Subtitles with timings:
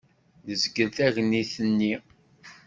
[0.47, 1.93] Nezgel tagnit-nni.